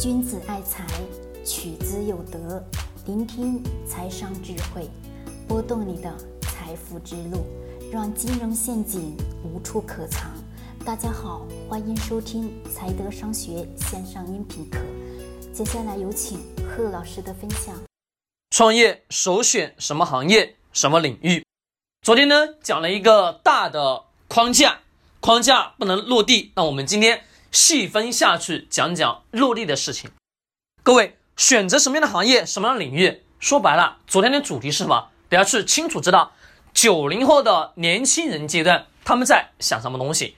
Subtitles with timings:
[0.00, 0.84] 君子爱财，
[1.46, 2.62] 取之有德。
[3.06, 4.90] 聆听财商智慧，
[5.46, 7.46] 拨动你的财富之路，
[7.92, 10.32] 让金融陷阱无处可藏。
[10.84, 14.80] 大家好，欢迎收听财德商学线上音频课。
[15.52, 17.74] 接下来有请贺老师的分享。
[18.50, 21.44] 创业首选什么行业、什么领域？
[22.02, 24.80] 昨天呢讲了一个大的框架，
[25.20, 26.50] 框架不能落地。
[26.56, 27.22] 那我们今天。
[27.54, 30.10] 细分下去讲讲落地的事情。
[30.82, 33.22] 各位选择什么样的行业、什么样的领域？
[33.38, 35.10] 说白了，昨天的主题是什么？
[35.28, 36.32] 得要去清楚知道
[36.72, 40.36] 九零后的年轻人阶段他们在想什么东西，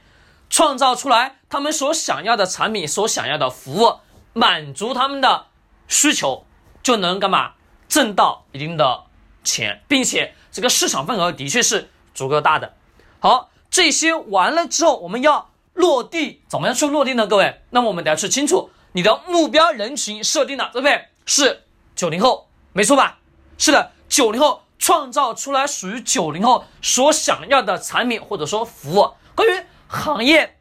[0.50, 4.00] 创造出来他们所想要的产品、所想要的服务，
[4.34, 5.46] 满足他们的
[5.88, 6.44] 需求，
[6.82, 7.54] 就能干嘛
[7.88, 9.04] 挣到一定的
[9.42, 12.74] 钱，并且这个市场份额的确是足够大的。
[13.20, 15.50] 好，这些完了之后，我们要。
[15.76, 17.26] 落地怎么样去落地呢？
[17.26, 21.06] 各位，那么我们得要去清楚你的目标人群设定的，对不对？
[21.26, 23.18] 是九零后，没错吧？
[23.58, 29.12] 是的，九零后创造出来属于九零后所想要的产品或者说服务。
[29.34, 30.58] 关于行业，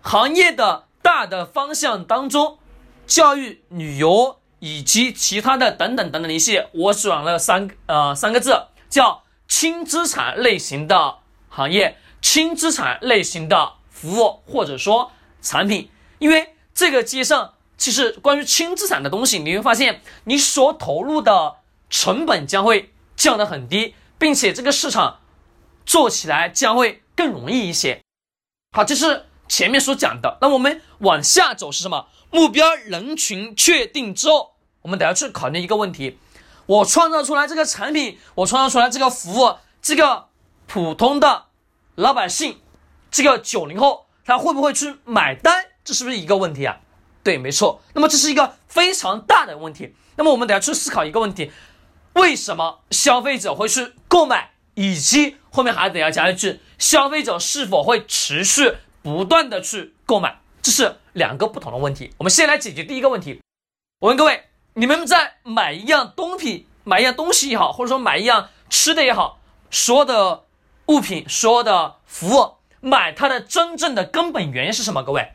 [0.00, 2.58] 行业的大的方向当中，
[3.06, 11.16] 教育、旅游以及其他的等等等等的一些，我选了三呃三个字，叫轻资产类型的
[11.50, 13.74] 行业，轻资产类型的。
[14.04, 15.88] 服务或者说产品，
[16.18, 21.56] 因为这个街上其实关于轻资产的东西，你会发现你所投入的
[21.88, 25.20] 成本将会降得很低，并且这个市场
[25.86, 28.02] 做起来将会更容易一些。
[28.72, 30.36] 好，这是前面所讲的。
[30.42, 32.08] 那我们往下走是什么？
[32.30, 36.18] 目标人群确定之后，我们得要去考虑一个问题：
[36.66, 40.26] 我创造出来这个产品，我创造出来这个服务，这个
[40.66, 41.46] 普通的
[41.94, 42.58] 老百姓。
[43.14, 45.66] 这个九零后他会不会去买单？
[45.84, 46.80] 这是不是一个问题啊？
[47.22, 47.80] 对，没错。
[47.92, 49.94] 那么这是一个非常大的问题。
[50.16, 51.52] 那么我们等下去思考一个问题：
[52.14, 54.50] 为什么消费者会去购买？
[54.74, 60.40] 以及后面还得要加一句：消费者是否会持续不断的去购买？
[60.60, 62.12] 这是两个不同的问题。
[62.18, 63.40] 我们先来解决第一个问题。
[64.00, 69.38] 我问各位：你们在买一样东西、买一样东西也好，或者说买一样吃的也好，
[69.70, 70.42] 所有的
[70.86, 72.54] 物品、所有的服务。
[72.84, 75.02] 买它的真正的根本原因是什么？
[75.02, 75.32] 各位，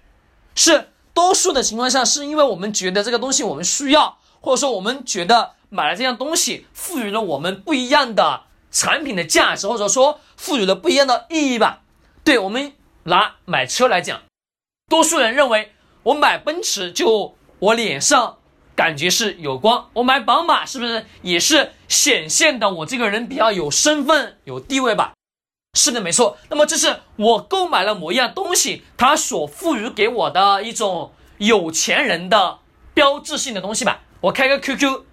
[0.53, 11.81] 是多数的情况下，是因为我们觉得这个东西我们需要，或者说我们觉得买了这样东西赋予了我们不一样的产品的价值，或者说赋予了不一样的意义吧？
[12.23, 12.73] 对我们
[13.05, 14.21] 拿买车来讲，
[14.87, 15.73] 多数人认为
[16.03, 18.37] 我买奔驰就我脸上
[18.75, 25.13] 感觉是有光，我买宝马是不是也是显现的我这个人比较有身份有地位吧？
[25.73, 26.37] 是的，没错。
[26.49, 32.59] 那么这是我购买了某一样东西，它所赋予给我的一种有钱人的
[32.93, 34.01] 标志性的东西吧。
[34.21, 35.03] 我开个 QQ，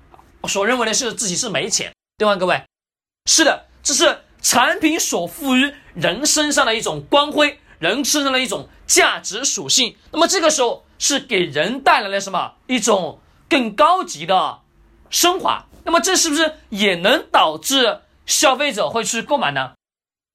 [0.48, 2.34] 所认为的是自己是没钱，对吗？
[2.36, 2.62] 各位，
[3.26, 9.96] 是的，这是产品所赋予人身上的一种光辉，人身上的一种价值属性。
[10.10, 12.54] 那么这个时候是给人带来了什么？
[12.66, 14.60] 一种更高级的
[15.10, 15.66] 升华。
[15.84, 19.74] 那么这是不是也能导致消费者会去购买呢？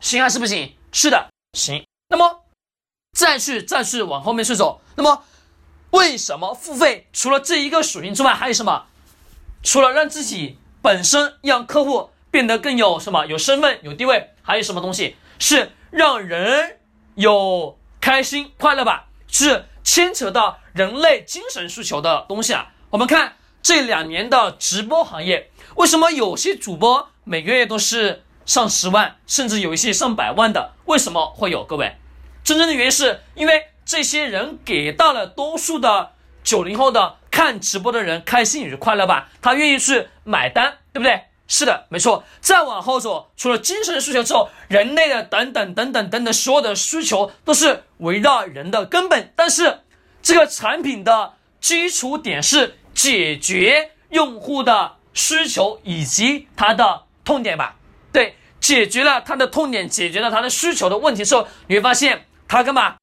[0.02, 0.76] 行还是不行？
[0.92, 1.86] 是的，行。
[2.10, 2.44] 那么
[3.18, 4.82] 再去再去往后面去走。
[4.96, 5.24] 那么
[5.92, 7.08] 为什么付费？
[7.14, 8.88] 除了这一个属性之外，还有什么？
[9.62, 16.80] 除了让自己本身让客户变得更有什么有身份有地位，还有什么东西是让人
[17.14, 19.08] 有开心快乐吧？
[19.28, 22.74] 是牵扯到人类精神需求的东西啊。
[22.90, 28.24] 我们看这两年的直播行业，为什么有些主播每个月都是？
[28.46, 31.64] 上十万，甚至有一些上百万的，为什么会有？
[31.64, 31.96] 各位，
[32.44, 36.12] 真正的原因是因为这些人给到了多数的
[36.44, 41.24] 九零后的看直播的人开心与快乐吧，他愿意去买单，对不对？
[41.48, 42.24] 是的，没错。
[42.40, 49.82] 再往后走，除了精神需求之后，人类的等等等等等等所有的需求都是围绕人的根本，但是
[50.22, 57.76] 这个产品的基础点是解决用户的需求以及他的痛点吧。
[58.12, 62.96] 对，解决了他的痛点，解决了他的需求的问题之后，你会发现他干嘛？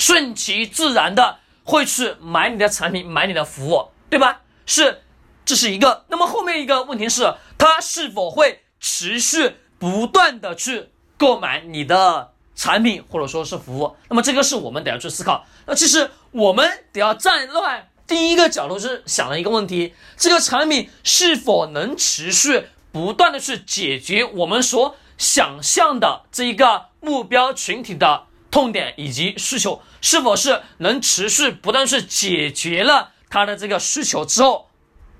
[0.00, 4.40] 顺其自然的会去买你的产品，买你的服务，对吧？
[4.66, 5.02] 是，
[5.44, 6.04] 这是一个。
[6.08, 10.88] 那么后面一个问题是，他是否会持续不断的去
[11.18, 13.94] 购买你的产品或者说是服务？
[14.08, 15.44] 那么这个是我们得要去思考。
[15.66, 22.64] 那其实我们得要站在第一个角度是想了一个问题：这个产品是否能持续？
[22.92, 34.68] 不断的去解决我们所想象的这一个目标群体的痛点以及需求，是否是能持续不断去解决了他的这个需求之后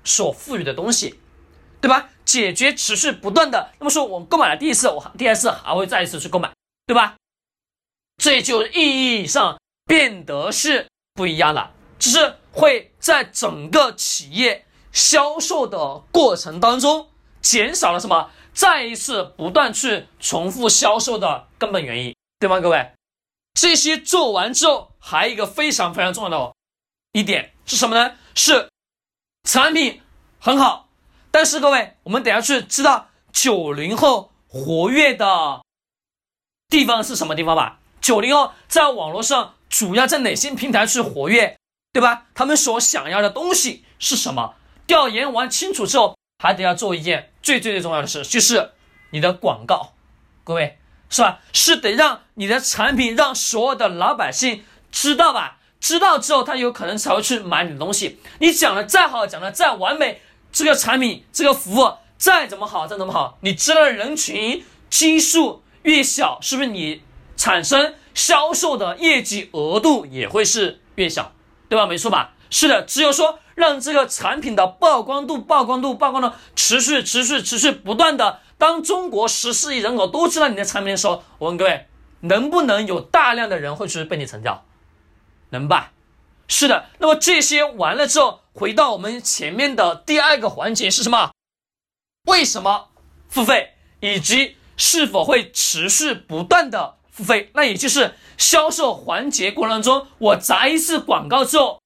[0.03, 1.19] 所赋予的东西，
[1.79, 2.09] 对吧？
[2.23, 6.51] 解决持续不断的，那么说我购买了第一次，我第二次还会再一次去购买，
[6.85, 7.15] 对吧？
[8.17, 17.09] 这就意义上变得是不一样了，只是会在整个企业销售的过程当中
[17.41, 18.29] 减少了什么？
[18.53, 22.59] 再一次不断去重复销售的根本原因，对吗？
[22.59, 22.91] 各位，
[23.53, 26.53] 这些做完之后，还有一个非常非常重要的
[27.13, 28.15] 一点是什么呢？
[28.35, 28.69] 是
[29.43, 30.01] 产品
[30.39, 30.89] 很好，
[31.31, 35.61] 但是各位，我们等下去知道九零后活跃的
[36.67, 37.79] 地方是什么地方吧？
[38.01, 41.57] 九零后在网络上主要在哪些平台去活跃，
[41.93, 42.27] 对吧？
[42.33, 44.55] 他们所想要的东西是什么？
[44.85, 48.71] 调研完清楚之后，还得要做一件最最最重要的事，就是
[49.11, 49.93] 你的广告，
[50.43, 51.39] 各位是吧？
[51.53, 55.59] 是得让你的产品让所有的老百姓知道吧？
[55.79, 58.19] 知道之后，他有可能才会去买你的东西。
[58.39, 67.03] 你讲的再好，讲的再完美，这个产品、这个服务再怎么好，再怎么好，你知道的人群基数越小，是不是你？
[67.37, 71.33] 产生销售的业绩额度也会是越小，
[71.69, 71.85] 对吧？
[71.85, 72.33] 没错吧？
[72.49, 81.87] 是的，只有说让这个产品的曝光度、曝光度、曝光度持续、持续、持续不断的，当中国十四亿人口都知道你的产品的时候，我问各位，
[82.21, 84.65] 能不能有大量的人会去被你成交？
[85.51, 85.91] 能吧？
[86.47, 86.85] 是的。
[86.97, 91.31] 那么这些完了之后，回到我们前面的第二个环节是什么？
[92.27, 92.89] 为什么
[93.29, 96.95] 付费，以及是否会持续不断的？
[97.11, 101.80] 付费，那也就是销售环节过程中，我砸一次广告之后，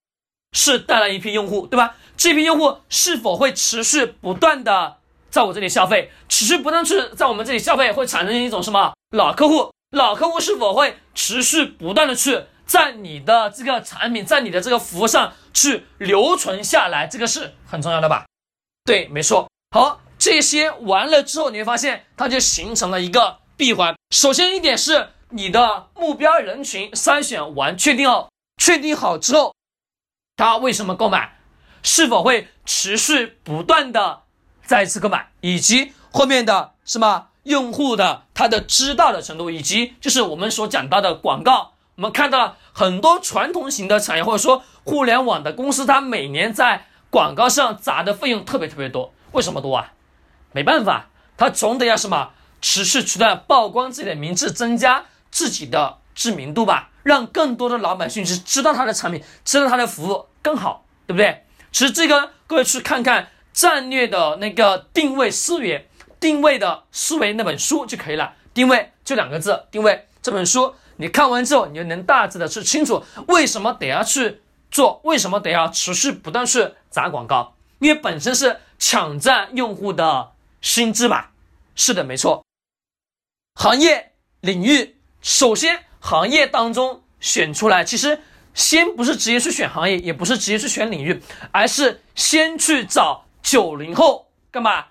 [0.56, 1.96] 是带来一批用户，对吧？
[2.18, 4.98] 这批用户是否会持续不断的
[5.30, 6.10] 在我这里消费？
[6.28, 9.70] 持续不断去在我们这里消费，会产生一种什么老客户？
[9.92, 17.06] 老客户是否会持续不断的去在你的这个产品，在你的这个服务上去留存下来？
[17.06, 18.26] 这个是很重要的吧？
[18.86, 19.48] 对，没错。
[19.76, 23.94] 好，这些完了之后，你会发现它就形成了一个闭环。
[24.10, 25.10] 首先一点是。
[25.32, 28.30] 你的目标人群筛选完，确定好，
[28.62, 29.54] 确定好之后，
[30.38, 31.38] 他为什么购买？
[31.82, 34.24] 是否会持续不断的
[34.64, 35.30] 再次购买？
[35.42, 49.14] 以及后面的什么用户的他的知道的程度，以及就是我们所讲到的广告，我们看到了很多传统型的产业或者说互联网的公司，它每年在广告上砸的费用特别特别多。
[49.32, 49.94] 为什么多啊？
[50.52, 55.06] 没办法，它总得要什么持续不断曝光自己的名字，增加。
[55.32, 61.44] 自己的知名度吧，让更多的老百姓去知道他的产品，知道他的服务更好，对不对？
[61.72, 65.90] 其实这个各位去看看战略的那个定位思维，
[66.20, 68.34] 定位的思维那本书就可以了。
[68.54, 74.42] 定位就两个字，定位这本书你看完之后，你就能大致的去清楚为什么得要去
[74.72, 81.32] 做，为什么得要持续不断去砸广告，因为本身是抢占用户的心智吧？
[81.76, 82.46] 是的，没错。
[83.56, 84.96] 行业领域。
[85.22, 88.22] 首先，行业当中选出来，其实
[88.54, 91.20] 先不是直接去选行业，也不是直接去选领域，
[91.52, 94.86] 而是先去找九零后干嘛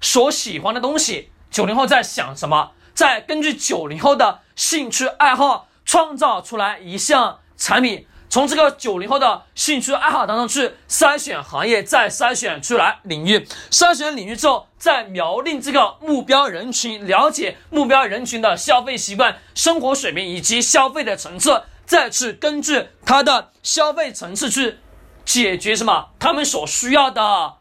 [0.00, 1.30] 所喜欢的东西。
[1.48, 2.72] 九零后在想什么？
[2.92, 8.04] 再根据九零后的兴趣爱好，创造出来一项产品。
[8.30, 24.78] 从这个九零后的兴趣爱好当中去筛选行业，再筛选出来领域，筛选领域之后，再锚定这个目标人群，了解目标人群的消费习惯、生活水平以及消费的层次，再去根据他的消费层次去
[25.24, 27.54] 解决什么他们所需要的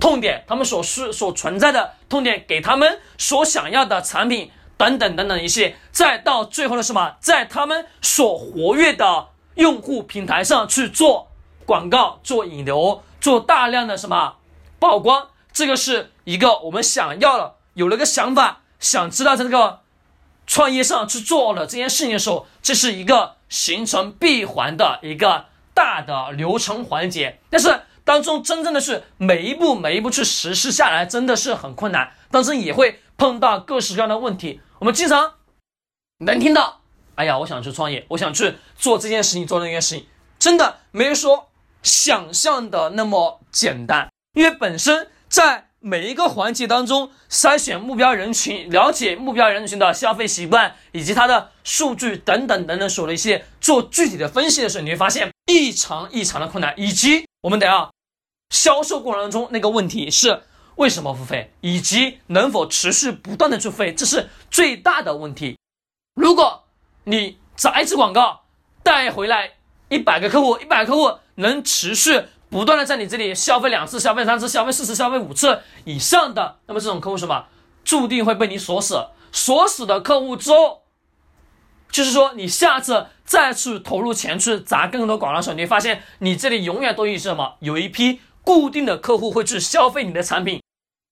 [0.00, 9.26] 痛点，他们所需所存在的痛点，给他们所想要的产品等等等等一些，再到最后的什么，在他们所活跃的。
[9.56, 11.28] 用户平台上去做
[11.66, 14.36] 广告、做引流、做大量的什么
[14.78, 19.80] 曝光，这个是一个我们想要了，有了个想法，想知道在这个
[20.46, 27.40] 创业上去做了这件事情的时候，这是一个形成闭环的一个大的流程环节。
[27.50, 34.60] 但是当中真正的是每一步每一步去实施下来，真的是很困难，当中也会碰到各式各样的问题。
[34.78, 35.32] 我们经常
[36.18, 36.82] 能听到。
[37.16, 40.06] 哎呀，我想去创业，我想去做这件事情，做那件事情，
[40.38, 41.48] 真的没说
[41.82, 44.08] 想象的那么简单。
[44.34, 56.74] 因为本身在每一个环节当中，筛选目标人群，了解目标人群的消费习惯以及他的数据等等等等，所的一些做具体的分析的时候，你会发现异常异常的困难。
[56.76, 57.88] 以及我们等下
[58.50, 60.42] 销售过程当中那个问题是
[60.74, 65.56] 为什么付费，以及能否持续不断的去费，这是最大的问题。
[66.14, 66.65] 如果
[67.08, 68.42] 你砸一次广告，
[68.82, 69.52] 带回来
[69.88, 77.46] 一百个客户，一百客户能持续不断的在你这里消费两次、消费三次、消费四次、消费五次以上的，那么这种客户什么，
[77.84, 79.06] 注定会被你锁死。
[79.30, 80.82] 锁死的客户之后，
[81.88, 90.60] 就是说你下次再去投入钱去砸更多广告的时候，你会发现你这里永远都有什么，有一批固定的客户会去消费你的产品，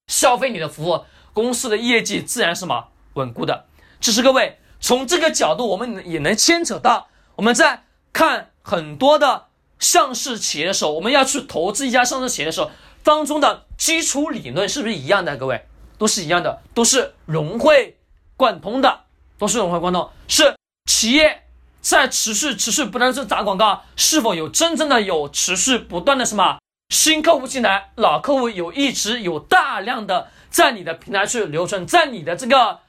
[0.08, 3.66] 消费你的服务，公司的业绩自然什么稳固的。
[4.00, 9.46] 其实各位从这个角度，我们也能牵扯到我们在看很多的。
[9.78, 12.70] 上市企业的时候，我们要去投资一家上市企业的时候，
[13.02, 15.38] 当中的基础理论是不是一样的？
[15.38, 17.96] 各位都是一样的，都是融会
[18.36, 19.00] 贯通的，
[19.38, 20.10] 都是融会贯通。
[20.28, 21.44] 是企业
[21.80, 26.58] 在持续、持续不断的砸广告，是否有真正的有持续不断的什么
[26.90, 32.80] 新客户进来，老客户有一直有大量的在你的平台去留存，在你的这个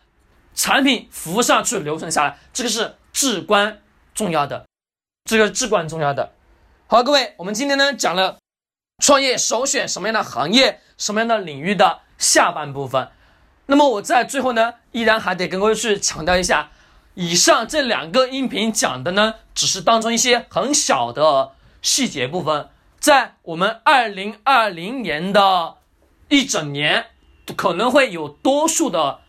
[0.56, 3.82] 产品服务上去留存下来，这个是至关
[4.14, 4.66] 重要的，
[5.26, 6.32] 这个至关重要的。
[6.88, 8.40] 好，各位，我们今天呢讲了
[9.04, 13.10] 创业首选什么样的行业、什么样的领域的下半部分。
[13.66, 16.72] 那么我在最后呢，依然还得跟各位去强调一下，
[17.16, 22.70] 以上这两个音频讲的呢，只是当中一些很小的细节部分。
[23.00, 25.76] 在我们二零二零年的
[26.30, 27.08] 一整年，
[27.58, 29.20] 可能会有多数的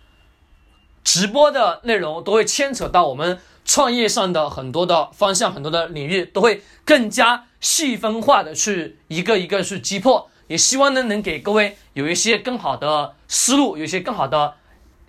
[1.07, 3.39] 直播的内容都会牵扯到我们。
[3.69, 14.55] 创业上的很多的方向，很多的领域都会更加细分化的去一个一个去击破，也希望呢能给各位有一些更好的思路，有一些更好的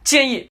[0.04, 0.50] 建议。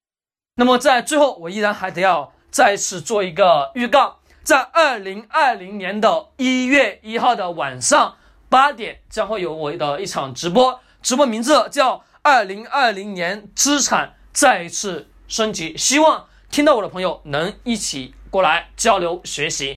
[0.55, 8.15] 那么在最后，我依然还得要再次做一个预告，在二零二零年的一月一号的晚上
[8.49, 16.27] 八点，将会有我的一场直播，直播名字叫“二零二零年资产再一次升级”，希望。
[16.49, 19.77] 听到我的朋友能一起过来交流学习，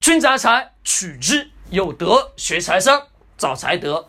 [0.00, 4.08] 君子爱财取之有德，学财商找财德。